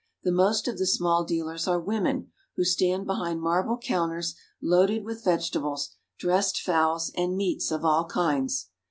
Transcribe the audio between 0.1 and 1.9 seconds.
The most of the small dealers are